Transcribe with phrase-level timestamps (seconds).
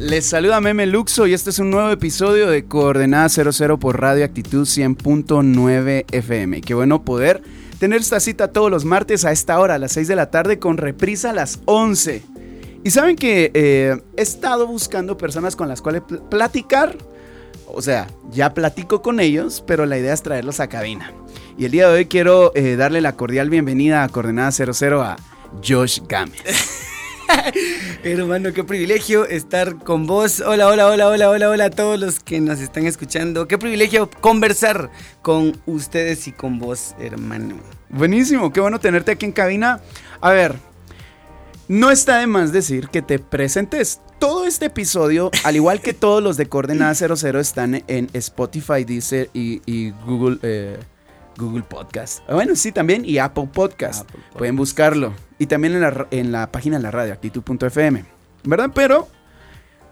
[0.00, 4.24] Les saluda Meme Luxo y este es un nuevo episodio de Coordenada 00 por Radio
[4.24, 6.62] Actitud 100.9 FM.
[6.62, 7.42] Qué bueno poder
[7.78, 10.58] tener esta cita todos los martes a esta hora, a las 6 de la tarde,
[10.58, 12.22] con reprisa a las 11.
[12.82, 16.96] Y saben que eh, he estado buscando personas con las cuales platicar.
[17.66, 21.12] O sea, ya platico con ellos, pero la idea es traerlos a cabina.
[21.58, 25.18] Y el día de hoy quiero eh, darle la cordial bienvenida a Coordenada 00 a
[25.62, 26.40] Josh Gámez.
[28.04, 30.40] Hermano, qué privilegio estar con vos.
[30.40, 33.48] Hola, hola, hola, hola, hola, hola a todos los que nos están escuchando.
[33.48, 34.90] Qué privilegio conversar
[35.22, 37.56] con ustedes y con vos, hermano.
[37.88, 39.80] Buenísimo, qué bueno tenerte aquí en cabina.
[40.20, 40.54] A ver,
[41.68, 44.00] no está de más decir que te presentes.
[44.18, 49.30] Todo este episodio, al igual que todos los de Coordenada 00, están en Spotify, Deezer
[49.32, 50.38] y, Google.
[50.42, 50.78] Eh,
[51.40, 52.20] Google Podcast.
[52.28, 53.04] Ah, bueno, sí, también.
[53.04, 54.08] Y Apple Podcast.
[54.36, 55.14] Pueden buscarlo.
[55.38, 58.04] Y también en la, en la página de la radio, actitud.fm.
[58.44, 58.70] ¿Verdad?
[58.74, 59.08] Pero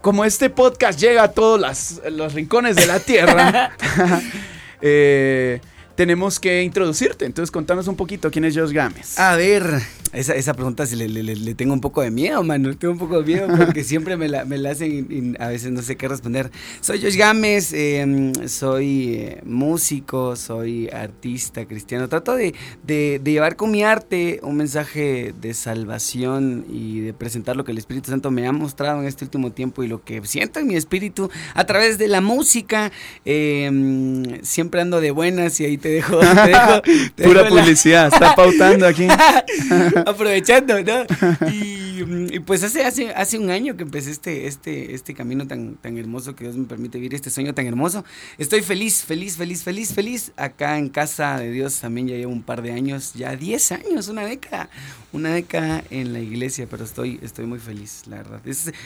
[0.01, 3.75] como este podcast llega a todos los rincones de la tierra,
[4.81, 5.59] eh,
[5.95, 7.25] tenemos que introducirte.
[7.25, 9.19] Entonces, contanos un poquito quién es Josh Gámez.
[9.19, 9.81] A ver,
[10.13, 12.75] esa, esa pregunta sí le, tengo un poco de miedo, mano.
[12.75, 15.71] Tengo un poco de miedo porque siempre me la, me la hacen y, a veces
[15.71, 16.51] no sé qué responder.
[16.81, 22.09] Soy Josh Gámez, em, soy eh, músico, soy artista cristiano.
[22.09, 27.63] Trato de, de, llevar con mi arte un mensaje de salvación y de presentar lo
[27.63, 30.59] que el Espíritu Santo me ha mostrado en este último tiempo y lo que siento
[30.59, 32.91] en mi espíritu a través de la música.
[33.25, 36.19] Em, siempre ando de buenas y ahí te dejo.
[37.23, 39.07] Pura publicidad, está pautando aquí.
[40.07, 41.05] aprovechando, ¿no?
[42.01, 45.97] Y, pues hace, hace, hace un año que empecé este, este, este camino tan, tan
[45.97, 48.05] hermoso que Dios me permite vivir, este sueño tan hermoso.
[48.37, 50.31] Estoy feliz, feliz, feliz, feliz, feliz.
[50.37, 54.07] Acá en casa de Dios también ya llevo un par de años, ya 10 años,
[54.07, 54.69] una década,
[55.11, 58.41] una década en la iglesia, pero estoy, estoy muy feliz, la verdad.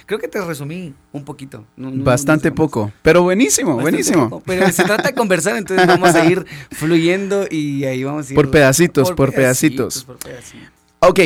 [0.06, 1.66] creo que te resumí un poquito.
[1.78, 4.42] Bastante poco, pero buenísimo, buenísimo.
[4.46, 8.36] pero se trata de conversar, entonces vamos a ir fluyendo y ahí vamos a ir.
[8.36, 10.04] Por pedacitos, por, pedacitos.
[10.04, 10.83] Por pedacitos.
[11.06, 11.20] Ok,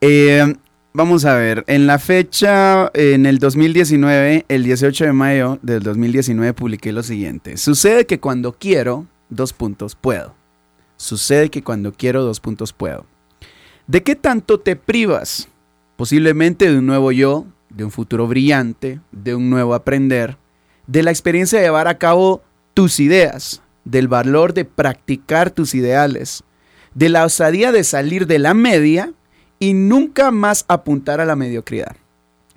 [0.00, 0.54] eh,
[0.92, 6.52] vamos a ver, en la fecha, en el 2019, el 18 de mayo del 2019,
[6.52, 7.56] publiqué lo siguiente.
[7.56, 10.36] Sucede que cuando quiero, dos puntos, puedo.
[10.96, 13.06] Sucede que cuando quiero, dos puntos, puedo.
[13.88, 15.48] ¿De qué tanto te privas?
[15.96, 20.36] Posiblemente de un nuevo yo, de un futuro brillante, de un nuevo aprender,
[20.86, 26.44] de la experiencia de llevar a cabo tus ideas, del valor de practicar tus ideales,
[26.94, 29.12] de la osadía de salir de la media
[29.58, 31.96] y nunca más apuntar a la mediocridad.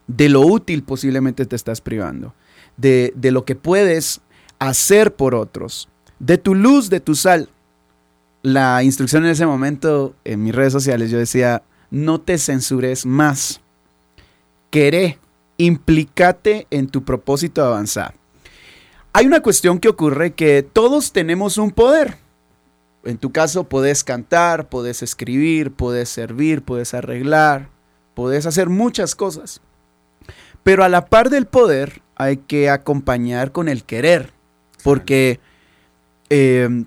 [0.07, 2.33] De lo útil posiblemente te estás privando,
[2.77, 4.21] de, lo que puedes
[4.59, 5.89] hacer por otros,
[6.19, 7.49] de tu luz, de tu sal.
[8.43, 13.61] La instrucción en ese momento en mis redes sociales yo decía, no te censures más.
[14.69, 15.19] Queré,
[15.57, 18.15] implícate en tu propósito de avanzar.
[19.13, 22.20] Hay una cuestión que ocurre que todos tenemos un poder
[23.03, 27.69] en tu caso podés cantar, podés escribir, podés servir, podés arreglar,
[28.13, 29.61] podés hacer muchas cosas.
[30.63, 34.31] Pero a la par del poder hay que acompañar con el querer,
[34.83, 35.39] porque
[36.29, 36.85] em,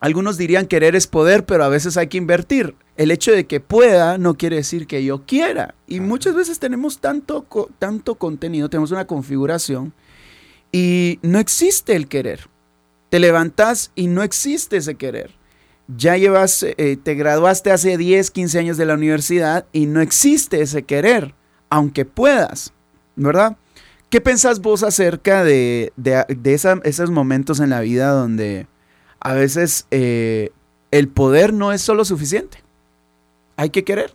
[0.00, 2.76] algunos dirían querer es poder, pero a veces hay que invertir.
[2.96, 5.74] El hecho de que pueda no quiere decir que yo quiera.
[5.86, 7.46] Y muchas veces tenemos tanto,
[7.78, 9.94] tanto contenido, tenemos una configuración
[10.70, 12.48] y no existe el querer.
[13.08, 15.43] Te levantas y no existe ese querer
[15.88, 20.60] ya llevas, eh, te graduaste hace 10, 15 años de la universidad y no existe
[20.60, 21.34] ese querer,
[21.68, 22.72] aunque puedas,
[23.16, 23.56] ¿verdad?
[24.08, 25.92] ¿Qué pensás vos acerca de,
[26.84, 28.66] esos momentos en la vida donde
[29.20, 30.52] a veces eh,
[30.90, 32.58] el poder no es solo suficiente?
[33.56, 34.12] Hay que querer.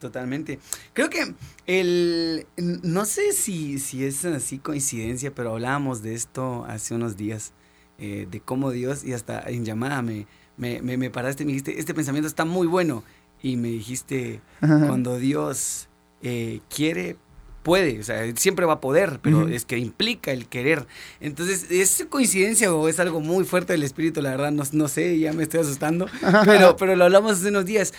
[0.00, 0.58] Totalmente.
[0.92, 1.34] Creo que
[1.66, 7.52] el, no sé si, si es así coincidencia, pero hablábamos de esto hace unos días,
[7.98, 10.26] eh, de cómo Dios, y hasta en llamada me,
[10.56, 13.04] me, me, paraste y me dijiste, este pensamiento está muy bueno.
[13.42, 15.88] Y me dijiste, cuando Dios
[16.22, 17.18] eh, quiere,
[17.64, 20.86] puede, o sea, siempre va a poder, pero es que implica el querer.
[21.20, 24.22] Entonces, ¿es coincidencia o es algo muy fuerte del espíritu?
[24.22, 26.06] La verdad, no, no sé, ya me estoy asustando,
[26.44, 27.92] pero, pero lo hablamos hace unos días.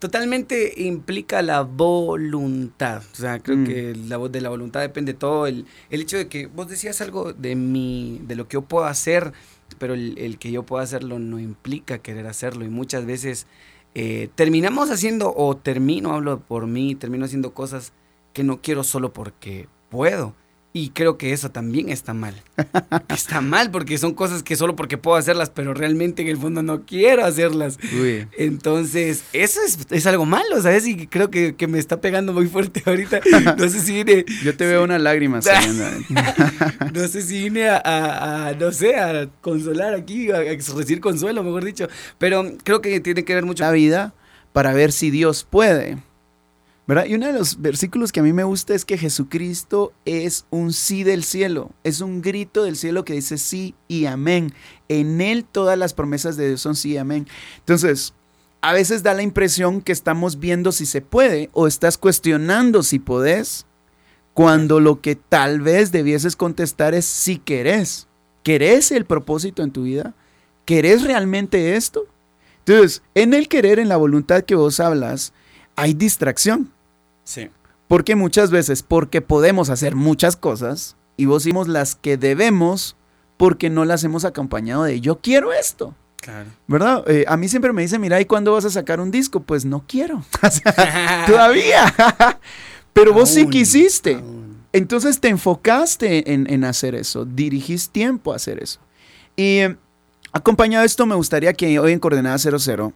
[0.00, 3.02] Totalmente implica la voluntad.
[3.12, 3.64] O sea, creo mm.
[3.64, 5.46] que la, de la voluntad depende todo.
[5.46, 8.84] El, el hecho de que vos decías algo de mi, de lo que yo puedo
[8.86, 9.32] hacer,
[9.74, 12.64] pero el, que yo pueda hacerlo no implica querer hacerlo.
[12.64, 13.46] Y muchas veces
[13.94, 17.92] eh, terminamos haciendo, o termino, hablo por mí, termino haciendo cosas
[18.32, 20.34] que no quiero solo porque puedo.
[20.74, 22.34] Y creo que eso también está mal.
[23.08, 26.62] está mal porque son cosas que solo porque puedo hacerlas, pero realmente en el fondo
[26.62, 27.78] no quiero hacerlas.
[28.38, 29.60] Entonces, eso
[29.90, 30.86] es, algo malo, ¿sabes?
[30.86, 33.20] Y creo que, me está pegando muy fuerte ahorita.
[33.56, 34.24] No sé si vine...
[34.42, 35.84] Yo te veo una lágrima saliendo.
[36.92, 41.64] no sé si vine a, no sé, a consolar aquí, a, a recibir consuelo, mejor
[41.64, 41.88] dicho.
[42.18, 43.62] Pero creo que tiene que ver mucho...
[43.62, 44.12] La vida
[44.52, 45.98] para ver si Dios puede.
[47.06, 50.72] Y uno de los versículos que a mí me gusta es que Jesucristo es un
[50.72, 54.52] sí del cielo, es un grito del cielo que dice sí y amén.
[54.88, 57.26] En Él todas las promesas de Dios son sí y amén.
[57.58, 58.12] Entonces,
[58.60, 62.98] a veces da la impresión que estamos viendo si se puede o estás cuestionando si
[62.98, 63.64] podés,
[64.34, 68.06] cuando lo que tal vez debieses contestar es si querés.
[68.42, 70.14] ¿Querés el propósito en tu vida?
[70.64, 72.06] ¿Querés realmente esto?
[72.64, 75.32] Entonces, en el querer, en la voluntad que vos hablas,
[75.74, 76.70] hay distracción.
[77.24, 77.50] Sí.
[77.88, 82.96] Porque muchas veces, porque podemos hacer muchas cosas y vos hicimos las que debemos
[83.36, 85.94] porque no las hemos acompañado de yo quiero esto.
[86.16, 86.50] Claro.
[86.68, 87.04] ¿Verdad?
[87.08, 89.40] Eh, a mí siempre me dicen, mira, ¿y cuándo vas a sacar un disco?
[89.40, 90.22] Pues no quiero.
[91.26, 91.92] todavía.
[92.92, 94.22] Pero vos sí quisiste.
[94.72, 98.80] Entonces te enfocaste en, en, hacer eso, dirigís tiempo a hacer eso.
[99.36, 99.76] Y eh,
[100.32, 102.92] acompañado de esto, me gustaría que hoy en Coordenada 00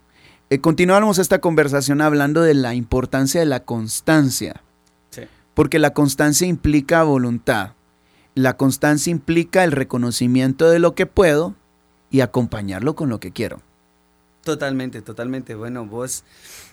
[0.49, 4.63] eh, continuáramos esta conversación hablando de la importancia de la constancia.
[5.55, 7.73] Porque la constancia implica voluntad.
[8.35, 11.55] La constancia implica el reconocimiento de lo que puedo
[12.11, 13.63] y acompañarlo con lo que quiero.
[14.45, 15.55] Totalmente, totalmente.
[15.55, 16.25] Bueno, vos,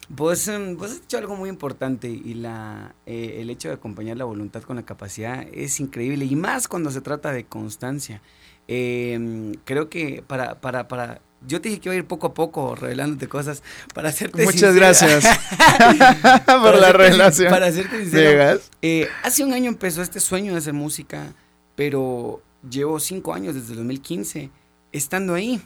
[0.10, 4.18] vos, em, vos has dicho algo muy importante y la, eh, el hecho de acompañar
[4.18, 8.22] la voluntad con la capacidad es increíble y más cuando se trata de constancia.
[8.68, 12.34] Em, creo que para, para, para yo te dije que iba a ir poco a
[12.34, 13.64] poco revelándote cosas
[13.94, 15.24] para hacerte Muchas gracias
[16.46, 17.50] por la revelación.
[17.50, 18.60] Para hacerte sincero.
[18.82, 21.34] Eh, hace un año empezó este sueño de hacer música,
[21.76, 24.50] pero llevo cinco años desde el 2015
[24.92, 25.62] estando ahí.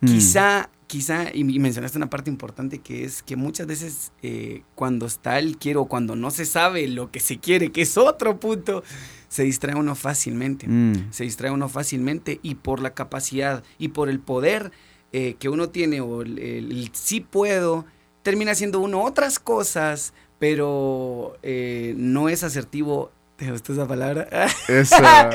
[0.00, 0.06] Mm.
[0.06, 5.38] Quizá, quizá, y mencionaste una parte importante que es que muchas veces eh, cuando está
[5.38, 8.82] el quiero, cuando no se sabe lo que se quiere, que es otro punto,
[9.28, 10.66] se distrae uno fácilmente.
[10.68, 11.12] Mm.
[11.12, 14.72] Se distrae uno fácilmente y por la capacidad y por el poder
[15.18, 17.86] eh, que uno tiene o el, sí puedo,
[18.22, 23.10] termina haciendo uno otras cosas, pero eh, no es asertivo.
[23.36, 24.28] ¿Te gustó esa palabra?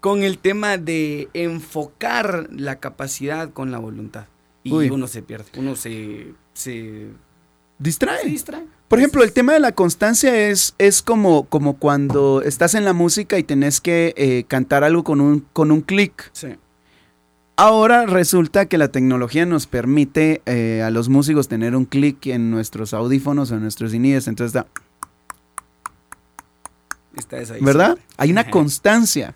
[0.00, 4.24] con el tema de enfocar la capacidad con la voluntad.
[4.62, 7.08] Y uno se pierde, uno se, se
[7.78, 8.22] distrae.
[8.22, 8.64] Se distrae.
[8.88, 12.94] Por ejemplo, el tema de la constancia es, es como, como cuando estás en la
[12.94, 16.30] música y tenés que eh, cantar algo con un, con un clic.
[16.32, 16.56] Sí.
[17.62, 22.50] Ahora resulta que la tecnología nos permite eh, a los músicos tener un clic en
[22.50, 24.64] nuestros audífonos o en nuestros CDs, entonces
[27.12, 27.54] está...
[27.60, 27.98] ¿Verdad?
[28.16, 29.34] Hay una constancia.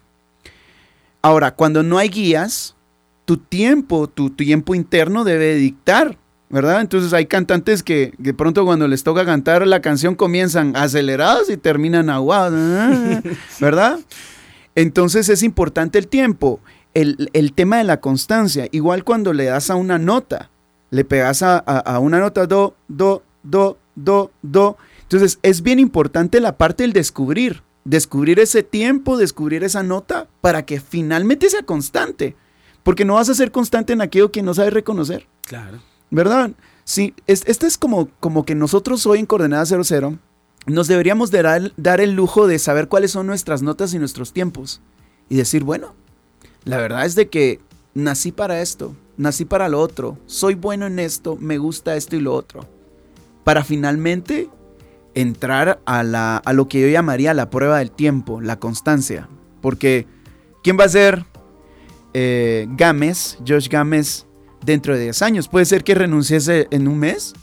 [1.20, 2.74] Ahora, cuando no hay guías,
[3.26, 6.16] tu tiempo, tu, tiempo interno debe dictar,
[6.48, 6.80] ¿verdad?
[6.80, 11.58] Entonces hay cantantes que de pronto cuando les toca cantar la canción comienzan acelerados y
[11.58, 12.58] terminan aguados,
[13.60, 14.00] ¿verdad?
[14.74, 16.60] Entonces es importante el tiempo
[16.94, 20.50] el, tema de la constancia, igual cuando le das a una nota,
[20.90, 24.76] le pegas a, una nota do, do, do, do, do.
[25.02, 30.64] Entonces es bien importante la parte del descubrir, descubrir ese tiempo, descubrir esa nota para
[30.64, 32.36] que finalmente sea constante,
[32.82, 35.26] porque no vas a ser constante en aquello que no sabes reconocer.
[35.42, 35.80] Claro.
[36.10, 36.52] ¿Verdad?
[36.84, 40.18] Sí, este es como, como que nosotros hoy en Coordenada 00
[40.66, 44.80] nos deberíamos dar, dar el lujo de saber cuáles son nuestras notas y nuestros tiempos
[45.28, 45.94] y decir, bueno,
[46.64, 47.60] la verdad es de que
[47.94, 52.20] nací para esto, nací para lo otro, soy bueno en esto, me gusta esto y
[52.20, 52.68] lo otro.
[53.44, 54.48] Para finalmente
[55.14, 59.28] entrar a, la, a lo que yo llamaría la prueba del tiempo, la constancia.
[59.60, 60.06] Porque,
[60.62, 61.24] ¿quién va a ser
[62.14, 64.26] eh, Gámez, Josh Gámez,
[64.64, 65.48] dentro de 10 años?
[65.48, 67.34] ¿Puede ser que renunciese en un mes?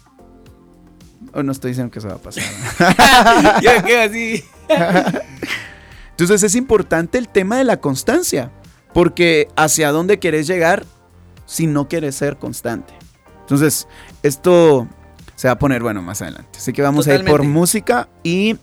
[1.34, 2.44] O no estoy diciendo que eso va a pasar.
[3.62, 4.44] yo me así.
[6.12, 8.51] Entonces es importante el tema de la constancia.
[8.93, 10.86] Porque hacia dónde querés llegar
[11.45, 12.93] si no quieres ser constante.
[13.41, 13.88] Entonces,
[14.24, 14.88] esto
[15.36, 16.57] se va a poner bueno más adelante.
[16.57, 18.55] Así que vamos a ir por música y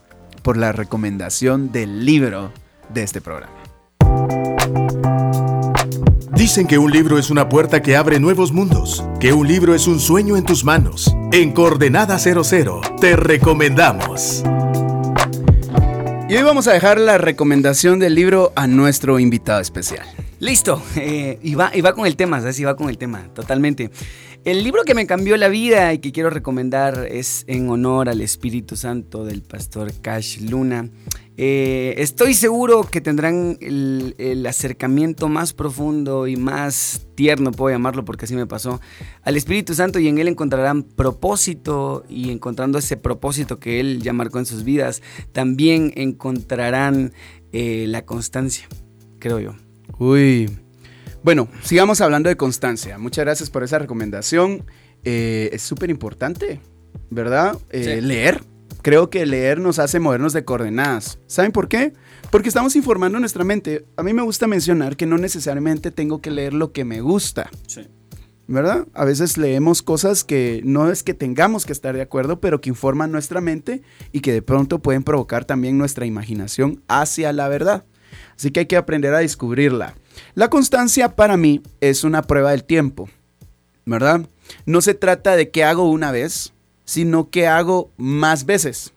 [0.42, 2.52] por la recomendación del libro
[2.88, 3.52] de este programa.
[6.32, 9.88] Dicen que un libro es una puerta que abre nuevos mundos, que un libro es
[9.88, 11.12] un sueño en tus manos.
[11.32, 14.44] En Coordenada 00 te recomendamos.
[16.28, 20.06] Y hoy vamos a dejar la recomendación del libro a nuestro invitado especial.
[20.40, 22.60] Listo, eh, y, va, y va con el tema, ¿sabes?
[22.60, 23.90] Y va con el tema, totalmente.
[24.44, 28.20] El libro que me cambió la vida y que quiero recomendar es En honor al
[28.20, 30.88] Espíritu Santo del pastor Cash Luna.
[31.36, 38.24] Eh, estoy seguro que tendrán el, acercamiento más profundo y más tierno, puedo llamarlo porque
[38.24, 38.80] así me pasó,
[39.22, 44.12] al Espíritu Santo y en él encontrarán propósito y encontrando ese propósito que él ya
[44.12, 45.02] marcó en sus vidas,
[45.32, 47.12] también encontrarán
[47.52, 48.66] eh, la constancia,
[49.20, 49.67] creo yo.
[49.98, 50.48] Uy,
[51.24, 52.98] bueno, sigamos hablando de constancia.
[52.98, 54.64] Muchas gracias por esa recomendación.
[55.04, 56.60] Eh, es súper importante,
[57.10, 57.56] ¿verdad?
[57.70, 58.42] Eh, leer.
[58.82, 61.18] Creo que leer nos hace movernos de coordenadas.
[61.26, 61.92] ¿Saben por qué?
[62.30, 63.86] Porque estamos informando nuestra mente.
[63.96, 67.50] A mí me gusta mencionar que no necesariamente tengo que leer lo que me gusta.
[67.66, 67.88] Sí.
[68.46, 68.86] ¿Verdad?
[68.94, 72.70] A veces leemos cosas que no es que tengamos que estar de acuerdo, pero que
[72.70, 77.84] informan nuestra mente y que de pronto pueden provocar también nuestra imaginación hacia la verdad.
[78.38, 79.94] Así que hay que aprender a descubrirla.
[80.34, 83.08] La constancia para mí es una prueba del tiempo,
[83.84, 84.26] ¿verdad?
[84.64, 86.52] No se trata de qué hago una vez,
[86.84, 88.92] sino que hago más veces.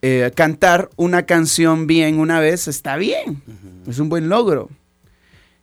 [0.00, 3.42] Eh, cantar una canción bien una vez está bien,
[3.86, 4.70] es un buen logro.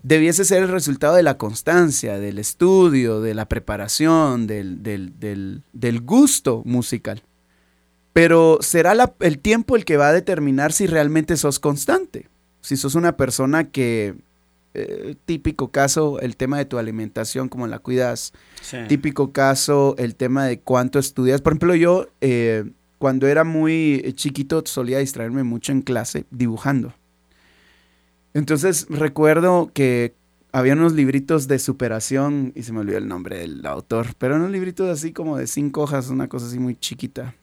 [0.03, 7.23] Debiese ser el resultado de la constancia, del estudio, de la preparación, del, gusto musical.
[8.13, 12.30] Pero será el tiempo el que va a determinar si realmente sos constante.
[12.61, 14.15] Si sos una persona que
[14.73, 18.33] eh, típico caso el tema de tu alimentación, cómo la cuidas.
[18.87, 21.41] Típico caso el tema de cuánto estudias.
[21.41, 26.93] Por ejemplo, yo eh, cuando era muy chiquito solía distraerme mucho en clase dibujando.
[28.33, 30.13] Entonces recuerdo que
[30.53, 34.51] había unos libritos de superación, y se me olvidó el nombre del autor, pero unos
[34.51, 37.35] libritos así como de cinco hojas, una cosa así muy chiquita.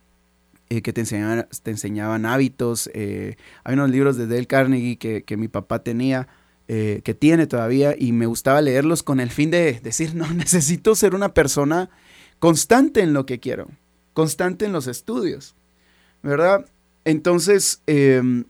[0.70, 2.90] Eh, que te enseñaban, te enseñaban hábitos.
[2.94, 6.28] hay unos libros de Dale Carnegie que, que mi papá tenía
[6.70, 10.94] eh, que tiene todavía y me gustaba leerlos con el fin de decir, no, necesito
[10.94, 11.88] ser una persona
[12.40, 13.68] constante en lo que quiero,
[14.12, 15.54] constante en los estudios,
[16.22, 16.66] ¿verdad?
[17.06, 18.44] Entonces, em,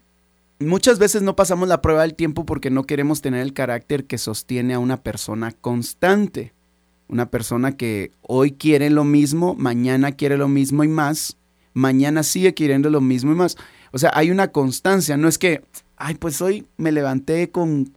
[0.59, 4.19] muchas veces no pasamos la prueba del tiempo porque no queremos tener el carácter que
[4.19, 6.53] sostiene a una persona constante.
[7.07, 11.37] Una persona que hoy quiere lo mismo, mañana quiere lo mismo y más,
[11.75, 13.57] mañana sigue queriendo lo mismo y más.
[13.93, 15.63] O sea, hay una constancia, no es que,
[15.97, 17.93] ay, pues hoy me levanté con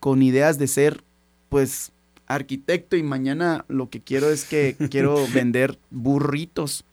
[0.00, 1.04] con ideas de ser,
[1.50, 1.92] pues,
[2.26, 6.84] arquitecto y mañana lo que quiero es que quiero vender burritos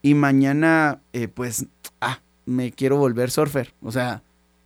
[0.00, 1.66] y mañana, eh, pues,
[2.00, 3.74] ah, me quiero volver surfer.
[3.82, 4.22] O sea,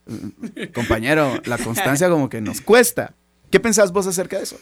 [0.06, 3.14] mm, compañero, la constancia como que nos cuesta.
[3.50, 4.58] ¿Qué pensás vos acerca de eso?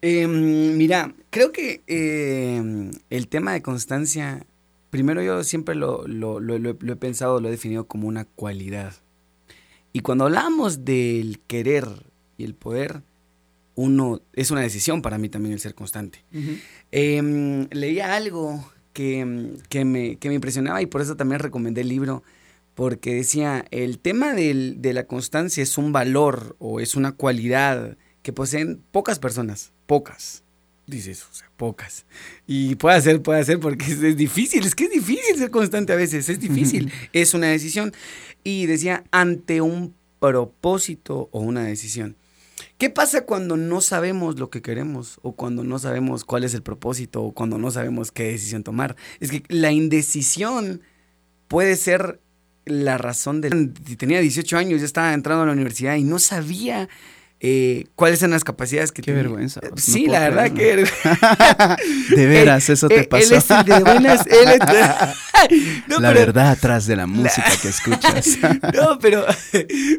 [0.00, 4.44] Em, mira, creo que em, el tema de constancia,
[4.90, 8.94] primero yo siempre lo, lo, lo, he pensado, lo he definido como una cualidad.
[9.92, 11.88] Y cuando hablamos del querer
[12.36, 13.02] y el poder,
[13.74, 16.24] uno, es una decisión para mí también el ser constante.
[16.90, 22.22] Em, leía algo que, me, que, me, impresionaba y por eso también recomendé el libro,
[22.74, 27.96] porque decía, el tema del, de la constancia es un valor o es una cualidad
[28.22, 30.42] que poseen pocas personas, pocas.
[30.88, 32.06] Dice eso, o sea, pocas.
[32.46, 35.92] Y puede ser, puede ser, porque es, es, difícil, es que es difícil ser constante
[35.92, 37.92] a veces, es difícil, es una decisión.
[38.42, 42.16] Y decía, ante un propósito o una decisión.
[42.78, 46.62] ¿Qué pasa cuando no sabemos lo que queremos o cuando no sabemos cuál es el
[46.62, 48.96] propósito o cuando no sabemos qué decisión tomar?
[49.20, 50.80] Es que la indecisión
[51.48, 52.18] puede ser
[52.64, 53.50] la razón de...
[53.98, 56.88] Tenía 18 años, ya estaba entrando a la universidad y no sabía
[57.40, 59.60] eh, cuáles eran las capacidades que Qué vergüenza.
[59.76, 60.84] sí, la verdad que...
[62.16, 63.34] de veras, eso te pasó.
[63.34, 64.26] Él es el de buenas...
[66.00, 68.38] la verdad atrás de la música que escuchas.
[68.74, 69.24] no, pero...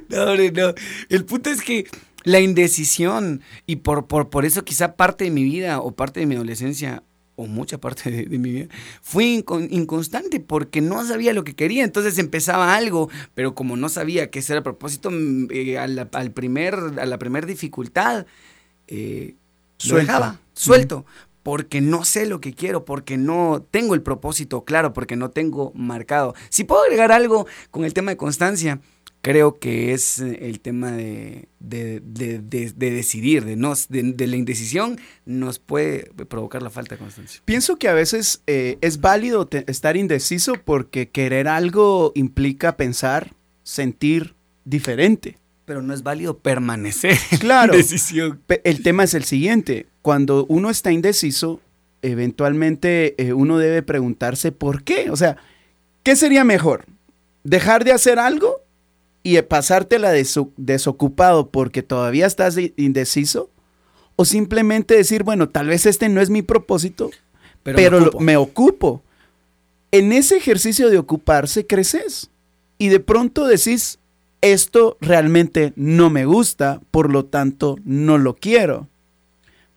[0.09, 0.73] No, no.
[1.09, 1.87] El punto es que
[2.23, 6.25] la indecisión y por, por, por eso quizá parte de mi vida o parte de
[6.25, 7.03] mi adolescencia
[7.39, 8.67] o mucha parte de, mi vida,
[9.01, 11.85] fui inconstante porque no sabía lo que quería.
[11.85, 16.75] Entonces empezaba algo, pero como no sabía qué era el propósito, mm, eh, al primer,
[16.75, 18.25] a la primera dificultad,
[18.87, 19.35] eh,
[19.77, 20.37] suelto.
[20.53, 21.05] suelto.
[21.41, 25.71] Porque no sé lo que quiero, porque no tengo el propósito claro, porque no tengo
[25.73, 26.35] marcado.
[26.49, 28.81] Si puedo agregar algo con el tema de constancia,
[29.21, 32.01] creo que es eh, el tema de, de,
[32.75, 37.41] decidir, de, no, de, la indecisión, nos puede provocar la falta de constancia.
[37.45, 43.33] Pienso que a veces eh, es válido estar indeciso porque querer algo implica pensar,
[43.63, 44.35] sentir
[44.65, 45.37] diferente.
[45.65, 48.41] Pero no es válido permanecer claro, decisión.
[48.63, 51.61] El tema es el siguiente, cuando uno está indeciso,
[52.01, 55.11] eventualmente eh, uno debe preguntarse por qué.
[55.11, 55.37] O sea,
[56.03, 56.85] ¿qué sería mejor?
[57.43, 58.58] ¿Dejar de hacer algo
[59.23, 60.11] y pasártela
[60.57, 63.49] desocupado porque todavía estás indeciso?
[64.15, 67.09] ¿O simplemente decir, bueno, tal vez este no es mi propósito,
[67.63, 69.03] pero, me, ocupo.
[69.91, 72.29] En ese ejercicio de ocuparse creces
[72.77, 73.99] y de pronto decís,
[74.41, 78.87] esto realmente no me gusta, por lo tanto no lo quiero.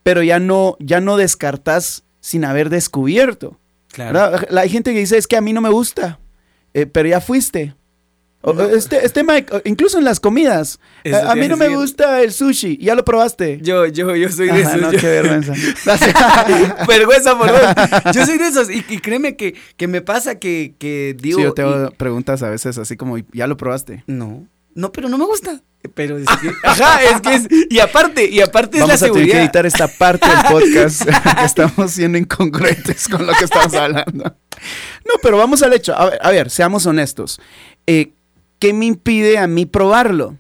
[0.03, 3.59] Pero ya no, ya no descartas sin haber descubierto.
[3.93, 4.39] Claro.
[4.57, 6.19] Hay gente que dice, es que a mí no me gusta,
[6.75, 7.75] eh, pero ya fuiste.
[8.73, 10.81] Este, este Mike, incluso en las comidas.
[11.27, 12.77] A, mí no me gusta el sushi.
[12.79, 13.61] ¿Ya lo probaste?
[13.63, 14.81] Yo, yo, yo soy de esos.
[14.81, 15.53] No, qué vergüenza.
[16.89, 18.15] vergüenza por vos.
[18.15, 18.69] Yo soy de esos.
[18.69, 21.39] Y, créeme que, que, me pasa que, que digo.
[21.39, 24.03] Sí, yo te hago preguntas a veces así como, ¿ya lo probaste?
[24.07, 24.49] No.
[24.75, 25.61] No, pero no me gusta.
[25.95, 29.01] Pero es que, ajá, es que es, y aparte, y aparte es la seguridad.
[29.01, 31.03] Vamos a tener que editar esta parte del podcast,
[31.39, 34.37] que estamos siendo incongruentes con lo que estamos hablando.
[35.05, 35.95] No, pero vamos al hecho.
[35.97, 37.41] A ver, a ver seamos honestos.
[37.87, 38.13] Eh,
[38.63, 40.39] ¿qué me impide a mí probarlo?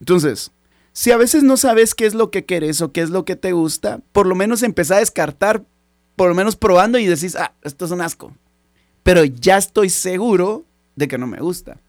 [0.00, 0.52] Entonces,
[0.92, 3.36] si a veces no sabes qué es lo que quieres o qué es lo que
[3.36, 5.64] te gusta, por lo menos empezar a descartar,
[6.14, 8.36] por lo menos probando y decís, ah, esto es un asco.
[9.02, 11.80] Pero ya estoy seguro de que no me gusta.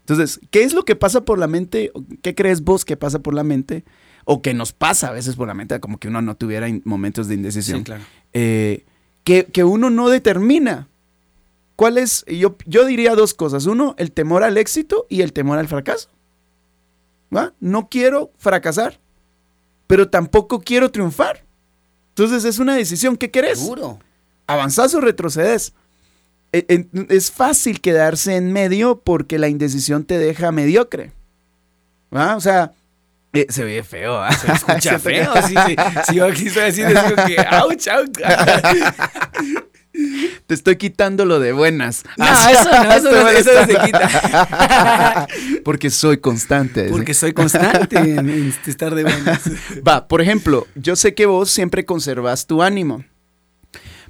[0.00, 1.92] Entonces, ¿qué es lo que pasa por la mente?
[2.20, 3.84] ¿Qué crees vos que pasa por la mente?
[4.24, 7.28] O que nos pasa a veces por la mente, como que uno no tuviera momentos
[7.28, 7.78] de indecisión.
[7.78, 8.02] Sí, claro.
[8.32, 8.84] Eh,
[9.22, 10.88] que, que uno no determina.
[11.76, 12.24] ¿Cuál es?
[12.26, 13.66] Yo, yo diría dos cosas.
[13.66, 16.08] Uno, el temor al éxito y el temor al fracaso.
[17.34, 17.52] ¿Va?
[17.58, 19.00] No quiero fracasar,
[19.86, 21.44] pero tampoco quiero triunfar.
[22.10, 23.16] Entonces es una decisión.
[23.16, 23.58] ¿Qué querés?
[23.58, 23.98] Seguro.
[24.46, 25.72] ¿Avanzás o retrocedes?
[26.52, 31.10] E, es fácil quedarse en medio porque la indecisión te deja mediocre.
[32.14, 32.36] ¿Va?
[32.36, 32.70] O sea,
[33.32, 34.32] eh, se ve feo, ¿ah?
[34.32, 35.32] Se escucha feo.
[35.48, 35.76] sí, sí.
[36.06, 39.64] Si yo aquí estoy así, digo que, ouch, ouch.
[40.46, 42.04] Te estoy quitando lo de buenas.
[42.16, 45.28] No, eso no, eso, no, eso no se quita.
[45.64, 46.88] Porque soy constante.
[46.90, 49.42] Porque soy constante en, estar de buenas.
[49.86, 53.04] Va, por ejemplo, yo sé que vos siempre conservas tu ánimo.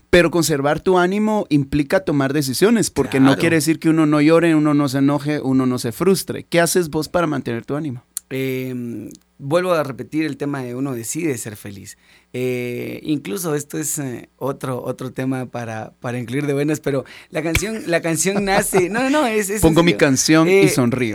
[0.08, 4.54] Pero conservar tu ánimo implica tomar decisiones, porque no quiere decir que uno no llore,
[4.54, 6.44] uno no se enoje, uno no se frustre.
[6.44, 8.04] ¿Qué haces vos para mantener tu ánimo?
[8.30, 11.98] Eh, vuelvo a repetir el tema de uno decide ser feliz.
[12.36, 17.44] Eh, incluso esto es eh, otro, otro tema para, para incluir de buenas, pero la
[17.44, 18.90] canción, la canción nace.
[18.90, 19.60] No, no, no, es.
[19.60, 21.14] Pongo mi canción y eh, sonrío.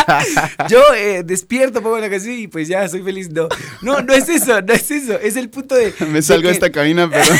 [0.70, 0.80] yo
[1.26, 3.28] despierto, pongo la canción y pues ya soy feliz.
[3.28, 3.48] No,
[3.82, 5.20] no, no es eso, no es eso.
[5.20, 5.92] Es el punto de.
[6.10, 7.34] Me salgo de esta cabina, pero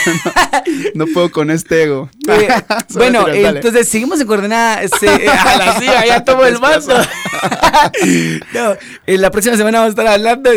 [0.94, 2.11] no, puedo con este ego.
[2.92, 4.81] bueno, entonces seguimos en coordenada.
[4.81, 6.94] a la ya tomo el mando.
[8.52, 8.76] no,
[9.07, 10.50] en la próxima semana vamos a estar hablando.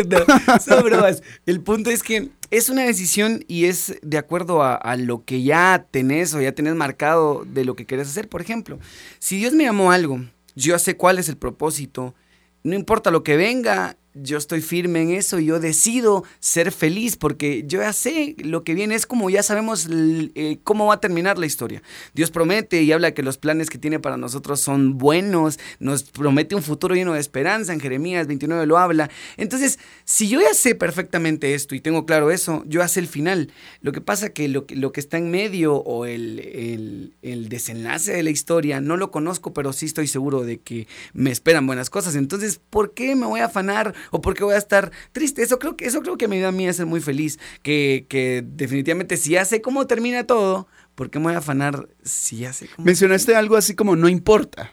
[0.66, 1.22] No, bromas.
[1.46, 5.86] El punto es que es una decisión y es de acuerdo a, lo que ya
[5.90, 8.28] tenés o ya tenés marcado de lo que querés hacer.
[8.28, 8.78] Por ejemplo,
[9.18, 10.20] si Dios me llamó algo,
[10.56, 12.14] yo sé cuál es el propósito,
[12.62, 17.16] no importa lo que venga, yo estoy firme en eso y yo decido ser feliz
[17.16, 21.00] porque yo ya sé lo que viene, es como ya sabemos eh, cómo va a
[21.00, 21.82] terminar la historia.
[22.14, 26.54] Dios promete y habla que los planes que tiene para nosotros son buenos, nos promete
[26.54, 29.10] un futuro lleno de esperanza, en Jeremías 29 lo habla.
[29.36, 33.52] Entonces, si yo ya sé perfectamente esto y tengo claro eso, yo hace el final.
[33.80, 38.12] Lo que pasa que lo, lo que está en medio o el, el, el desenlace
[38.12, 41.90] de la historia no lo conozco, pero sí estoy seguro de que me esperan buenas
[41.90, 42.16] cosas.
[42.16, 43.94] Entonces, ¿por qué me voy a afanar?
[44.10, 45.42] O porque voy a estar triste.
[45.42, 47.38] Eso creo que, eso creo que me ayuda a mí a ser muy feliz.
[47.62, 51.88] Que, que definitivamente si ya sé cómo termina todo, ¿por qué me voy a afanar
[52.02, 54.72] si ya sé cómo Mencionaste algo así como no importa.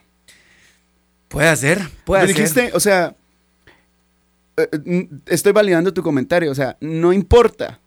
[1.27, 2.35] Puede ser, puede ser.
[2.35, 3.15] Dijiste, o sea,
[4.57, 7.79] eh, eh, estoy validando tu comentario, o sea, no importa.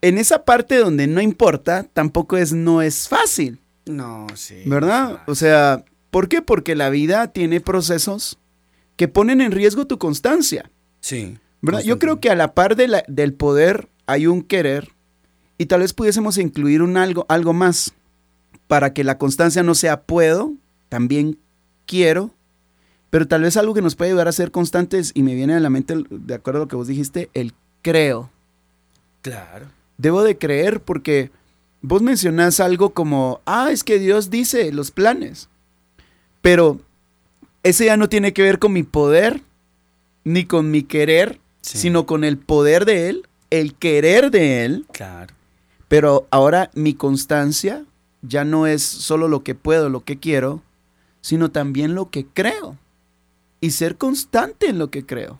[0.00, 3.60] En esa parte donde no importa, tampoco es no es fácil.
[3.86, 4.62] No, sí.
[4.66, 5.22] ¿Verdad?
[5.26, 6.42] O sea, ¿por qué?
[6.42, 8.38] Porque la vida tiene procesos
[8.96, 10.70] que ponen en riesgo tu constancia.
[11.00, 11.36] Sí.
[11.62, 11.82] ¿verdad?
[11.82, 14.90] Yo creo que a la par de del poder hay un querer
[15.58, 17.94] y tal vez pudiésemos incluir un algo, algo más
[18.66, 20.52] para que la constancia no sea puedo,
[20.88, 21.38] también
[21.86, 22.30] quiero,
[23.10, 25.60] pero tal vez algo que nos puede ayudar a ser constantes y me viene a
[25.60, 28.30] la mente, de acuerdo a lo que vos dijiste, el creo.
[29.20, 29.66] Claro.
[29.98, 31.30] Debo de creer porque
[31.80, 35.48] vos mencionás algo como, ah, es que Dios dice los planes,
[36.40, 36.80] pero
[37.62, 39.40] ese ya no tiene que ver con mi poder,
[40.24, 41.78] ni con mi querer, Sí.
[41.78, 44.86] sino con el poder de Él, el querer de Él.
[44.92, 45.32] Claro.
[45.88, 47.84] Pero ahora mi constancia
[48.22, 50.62] ya no es solo lo que puedo, lo que quiero,
[51.20, 52.76] sino también lo que creo.
[53.60, 55.38] Y ser constante en lo que creo.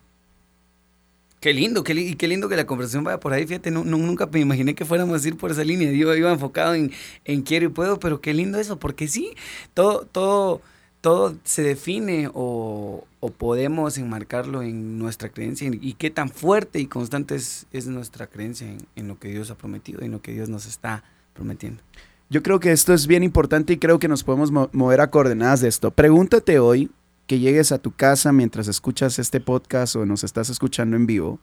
[1.41, 3.45] Qué lindo, qué, li- y qué lindo que la conversación vaya por ahí.
[3.47, 5.91] Fíjate, nu- nu- nunca me imaginé que fuéramos a ir por esa línea.
[5.91, 6.93] Yo iba enfocado en,
[7.25, 9.31] en quiero y puedo, pero qué lindo eso, porque sí,
[9.75, 10.61] todo, todo,
[11.03, 16.87] todo se define o, o podemos enmarcarlo en nuestra creencia y, qué tan fuerte y
[16.87, 20.23] constante es, es nuestra creencia en, en lo que Dios ha prometido y en lo
[20.23, 21.03] que Dios nos está
[21.35, 21.83] prometiendo.
[22.31, 25.11] Yo creo que esto es bien importante y creo que nos podemos mo- mover a
[25.11, 25.91] coordenadas de esto.
[25.91, 26.88] Pregúntate hoy
[27.27, 31.41] que llegues a tu casa mientras escuchas este podcast o nos estás escuchando en vivo,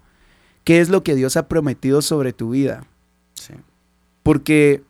[0.63, 2.85] ¿qué es lo que Dios ha prometido sobre tu vida?
[3.33, 3.53] Sí.
[4.23, 4.83] Porque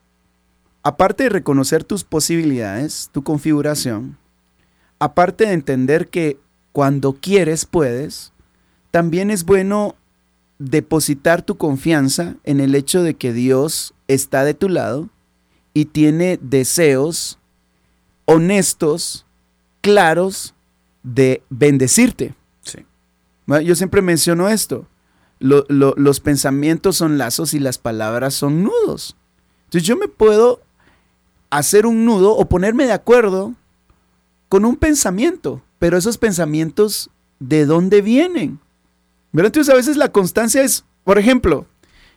[0.83, 4.17] aparte de reconocer tus posibilidades, tu configuración,
[4.99, 6.39] aparte de entender que
[6.71, 8.31] cuando quieres puedes,
[8.91, 9.95] también es bueno
[10.59, 15.09] depositar tu confianza en el hecho de que Dios está de tu lado
[15.73, 17.37] y tiene deseos
[18.25, 19.25] honestos,
[19.81, 20.53] claros
[21.03, 22.35] de bendecirte.
[22.61, 22.85] Sí.
[23.63, 24.85] Yo siempre menciono esto.
[25.39, 29.15] Lo- lo- los pensamientos son lazos y las palabras son nudos.
[29.65, 30.61] Entonces yo me puedo
[31.49, 33.53] hacer un nudo o ponerme de acuerdo
[34.49, 37.09] con un pensamiento, pero esos pensamientos,
[37.39, 38.59] ¿de dónde vienen?
[39.31, 39.47] ¿Verdad?
[39.49, 41.67] Entonces a veces la constancia es, por ejemplo,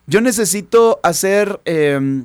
[0.07, 2.25] yo necesito hacer, eh,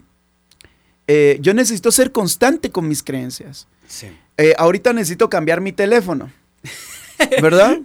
[1.07, 3.67] eh, yo necesito ser constante con mis creencias.
[3.87, 4.07] Sí.
[4.37, 6.31] Eh, ahorita necesito cambiar mi teléfono,
[7.41, 7.79] ¿verdad?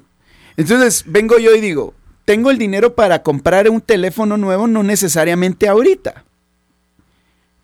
[0.57, 5.69] Entonces vengo yo y digo, tengo el dinero para comprar un teléfono nuevo, no necesariamente
[5.69, 6.25] ahorita.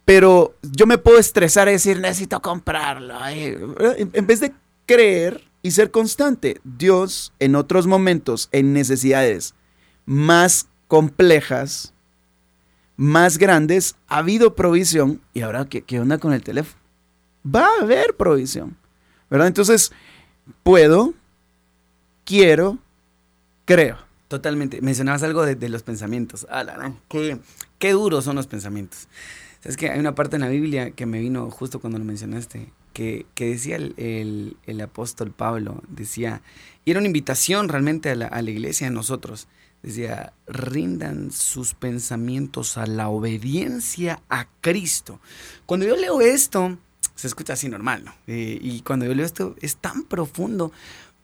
[0.08, 3.14] Pero yo me puedo estresar y decir, necesito comprarlo.
[3.26, 4.54] En vez de
[4.86, 9.54] creer y ser constante, Dios en otros momentos, en necesidades
[10.06, 11.92] más complejas,
[12.96, 15.20] más grandes, ha habido provisión.
[15.34, 16.80] ¿Y ahora qué, qué onda con el teléfono?
[17.44, 18.78] Va a haber provisión.
[19.28, 19.48] ¿Verdad?
[19.48, 19.92] Entonces,
[20.62, 21.12] puedo,
[22.24, 22.78] quiero,
[23.66, 23.98] creo.
[24.28, 24.80] Totalmente.
[24.80, 26.46] Mencionabas algo de, los pensamientos.
[27.10, 27.38] Qué,
[27.78, 29.06] qué duros son los pensamientos.
[29.64, 32.72] Es que hay una parte en la Biblia que me vino justo cuando lo mencionaste,
[32.92, 36.42] que, que decía el, el- el apóstol Pablo, decía,
[36.84, 39.48] y era una invitación realmente a la, a la iglesia, a nosotros,
[39.82, 45.20] decía, rindan sus pensamientos a la obediencia a Cristo.
[45.66, 46.78] Cuando yo leo esto,
[47.14, 48.14] se escucha así normal, ¿no?
[48.28, 50.72] Eh, y cuando yo leo esto, es tan profundo,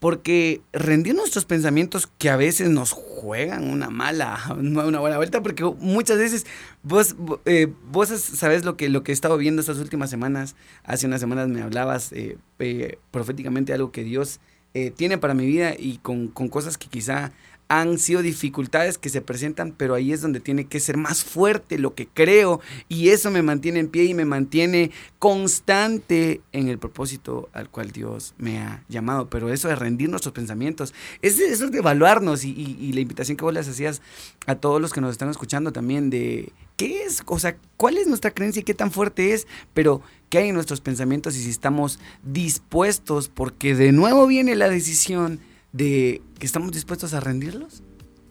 [0.05, 5.65] porque rendir nuestros pensamientos que a veces nos juegan una mala, una buena vuelta, porque
[5.65, 6.45] muchas veces
[6.83, 10.57] vos, vo- eh, vos sabes lo que, lo que he estado viendo estas últimas semanas.
[10.83, 14.41] Hace unas semanas me hablabas eh, eh, proféticamente algo que Dios
[14.75, 17.33] eh, tiene para mi vida y con, con cosas que quizá
[17.69, 21.79] han sido dificultades que se presentan, pero ahí es donde tiene que ser más fuerte
[21.79, 26.79] lo que creo y eso me mantiene en pie y me mantiene constante en el
[26.79, 29.29] propósito al cual Dios me ha llamado.
[29.29, 33.01] Pero eso de rendir nuestros pensamientos, es eso es de evaluarnos y, y- y la
[33.01, 34.01] invitación que vos les hacías
[34.47, 38.07] a todos los que nos están escuchando también de qué es, o sea, cuál es
[38.07, 41.51] nuestra creencia y qué tan fuerte es, pero qué hay en nuestros pensamientos y si
[41.51, 45.41] estamos dispuestos, porque de nuevo viene la decisión
[45.75, 47.83] de que estamos dispuestos a rendirlos.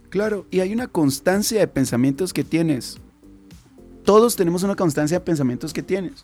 [0.09, 2.97] Claro, y hay una constancia de pensamientos que tienes.
[4.05, 6.21] Todos tenemos una constancia de pensamientos que tienes.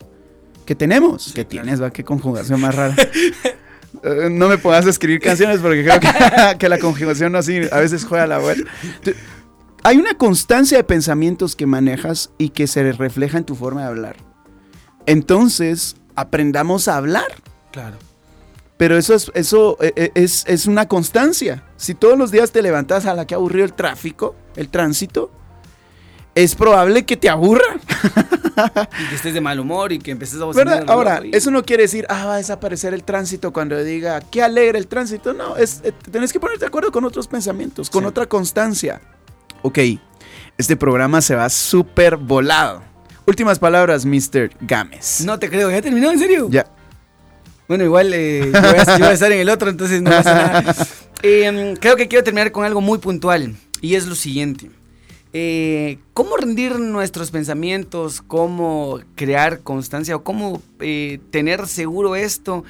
[0.64, 1.26] Que tenemos.
[1.26, 1.48] que claro.
[1.48, 2.96] tienes, va, qué conjugación más rara.
[4.04, 6.08] Eh, no me puedas escribir canciones porque creo que,
[6.60, 8.70] que la conjugación así a veces juega la vuelta.
[9.82, 13.88] Hay una constancia de pensamientos que manejas y que se refleja en tu forma de
[13.88, 14.16] hablar.
[15.06, 17.26] Entonces, aprendamos a hablar.
[17.72, 17.96] Claro.
[18.80, 21.64] Pero eso es, eso eh, eh, es, es una constancia.
[21.76, 25.30] Si todos los días te levantas a la que aburrió el tráfico, el tránsito,
[26.34, 27.76] es probable que te aburra.
[28.98, 30.84] Y que estés de mal humor y que empeces a ¿Verdad?
[30.88, 34.42] Ahora, y- eso no quiere decir, ah, va a desaparecer el tránsito cuando diga, qué
[34.42, 35.34] alegre el tránsito.
[35.34, 38.08] No, es, eh, tenés que ponerte de acuerdo con otros pensamientos, con Sí.
[38.08, 39.02] otra constancia.
[39.60, 39.78] Ok,
[40.56, 42.82] este programa se va súper volado.
[43.26, 44.50] Últimas palabras, Mr.
[44.62, 45.20] Gámez.
[45.26, 46.10] No te creo, ¿ya terminó?
[46.10, 46.48] ¿En serio?
[46.50, 46.64] Ya.
[47.70, 50.10] Bueno, igual eh, yo, voy a, yo voy a estar en el otro, entonces no
[50.10, 50.76] pasa nada.
[51.22, 54.70] Eh, creo que quiero terminar con algo muy puntual y es lo siguiente.
[55.34, 58.22] Eh, ¿Cómo rendir nuestros pensamientos?
[58.22, 60.16] ¿Cómo crear constancia?
[60.16, 62.64] ¿O cómo eh, tener seguro esto?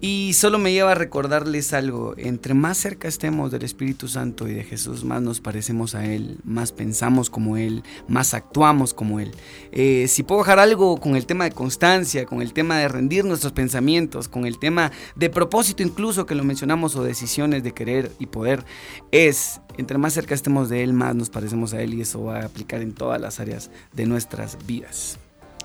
[0.00, 4.54] Y solo me lleva a recordarles algo, entre más cerca estemos del Espíritu Santo y
[4.54, 9.32] de Jesús, más nos parecemos a Él, más pensamos como Él, más actuamos como Él.
[9.72, 13.24] Eh, si puedo dejar algo con el tema de constancia, con el tema de rendir
[13.24, 18.12] nuestros pensamientos, con el tema de propósito incluso que lo mencionamos o decisiones de querer
[18.20, 18.64] y poder,
[19.10, 22.38] es, entre más cerca estemos de Él, más nos parecemos a Él y eso va
[22.38, 25.18] a aplicar en todas las áreas de nuestras vidas.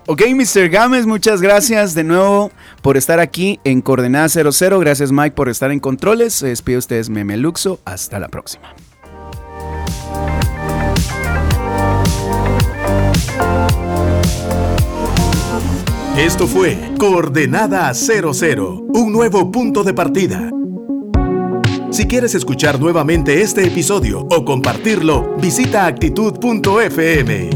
[0.06, 0.68] Ok, Mr.
[0.68, 2.50] Gámez, muchas gracias de nuevo
[2.82, 4.78] por estar aquí en Coordenada 00.
[4.78, 6.34] Gracias, Mike, por estar en controles.
[6.34, 7.80] Se despide ustedes, Memeluxo.
[7.86, 8.74] Hasta la próxima.
[16.18, 20.50] Esto fue Coordenada 00, un nuevo punto de partida.
[21.90, 27.50] Si quieres escuchar nuevamente este episodio o compartirlo, visita actitud.fm.